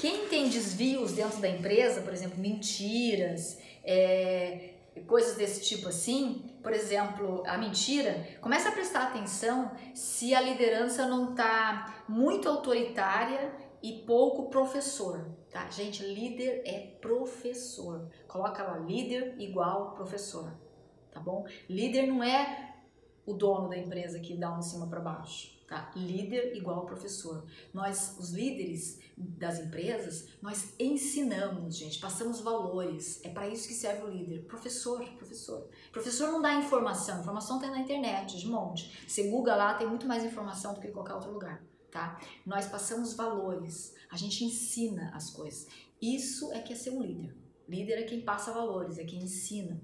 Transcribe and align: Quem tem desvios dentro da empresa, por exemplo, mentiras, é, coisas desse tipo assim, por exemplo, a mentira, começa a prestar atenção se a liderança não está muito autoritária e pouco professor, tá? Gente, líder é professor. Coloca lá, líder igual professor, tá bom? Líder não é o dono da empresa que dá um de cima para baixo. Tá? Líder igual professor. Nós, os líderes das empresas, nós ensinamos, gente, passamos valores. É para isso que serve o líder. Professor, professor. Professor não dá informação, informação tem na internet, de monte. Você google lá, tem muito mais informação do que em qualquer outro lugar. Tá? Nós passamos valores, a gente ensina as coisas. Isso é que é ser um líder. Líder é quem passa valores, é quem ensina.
Quem 0.00 0.28
tem 0.28 0.48
desvios 0.48 1.12
dentro 1.12 1.42
da 1.42 1.48
empresa, 1.48 2.00
por 2.00 2.10
exemplo, 2.10 2.38
mentiras, 2.38 3.58
é, 3.84 4.70
coisas 5.06 5.36
desse 5.36 5.60
tipo 5.60 5.88
assim, 5.88 6.42
por 6.62 6.72
exemplo, 6.72 7.42
a 7.46 7.58
mentira, 7.58 8.26
começa 8.40 8.70
a 8.70 8.72
prestar 8.72 9.08
atenção 9.08 9.70
se 9.94 10.34
a 10.34 10.40
liderança 10.40 11.06
não 11.06 11.32
está 11.32 12.02
muito 12.08 12.48
autoritária 12.48 13.52
e 13.82 13.92
pouco 14.06 14.48
professor, 14.48 15.22
tá? 15.50 15.68
Gente, 15.68 16.02
líder 16.02 16.62
é 16.64 16.78
professor. 17.02 18.08
Coloca 18.26 18.62
lá, 18.62 18.78
líder 18.78 19.34
igual 19.38 19.92
professor, 19.94 20.50
tá 21.12 21.20
bom? 21.20 21.46
Líder 21.68 22.06
não 22.06 22.24
é 22.24 22.69
o 23.30 23.34
dono 23.34 23.68
da 23.68 23.78
empresa 23.78 24.18
que 24.18 24.36
dá 24.36 24.52
um 24.54 24.58
de 24.58 24.66
cima 24.66 24.86
para 24.86 25.00
baixo. 25.00 25.58
Tá? 25.70 25.88
Líder 25.94 26.56
igual 26.56 26.84
professor. 26.84 27.44
Nós, 27.72 28.16
os 28.18 28.32
líderes 28.32 28.98
das 29.16 29.60
empresas, 29.60 30.26
nós 30.42 30.74
ensinamos, 30.80 31.76
gente, 31.76 32.00
passamos 32.00 32.40
valores. 32.40 33.20
É 33.24 33.28
para 33.28 33.46
isso 33.46 33.68
que 33.68 33.74
serve 33.74 34.02
o 34.02 34.08
líder. 34.08 34.40
Professor, 34.46 35.00
professor. 35.10 35.68
Professor 35.92 36.32
não 36.32 36.42
dá 36.42 36.54
informação, 36.54 37.20
informação 37.20 37.60
tem 37.60 37.70
na 37.70 37.78
internet, 37.78 38.36
de 38.36 38.48
monte. 38.48 39.06
Você 39.06 39.30
google 39.30 39.54
lá, 39.54 39.74
tem 39.74 39.86
muito 39.86 40.06
mais 40.06 40.24
informação 40.24 40.74
do 40.74 40.80
que 40.80 40.88
em 40.88 40.92
qualquer 40.92 41.14
outro 41.14 41.32
lugar. 41.32 41.62
Tá? 41.88 42.20
Nós 42.44 42.66
passamos 42.66 43.14
valores, 43.14 43.94
a 44.10 44.16
gente 44.16 44.44
ensina 44.44 45.12
as 45.14 45.30
coisas. 45.30 45.68
Isso 46.02 46.52
é 46.52 46.60
que 46.60 46.72
é 46.72 46.76
ser 46.76 46.90
um 46.90 47.00
líder. 47.00 47.32
Líder 47.68 48.00
é 48.00 48.02
quem 48.02 48.22
passa 48.22 48.52
valores, 48.52 48.98
é 48.98 49.04
quem 49.04 49.22
ensina. 49.22 49.80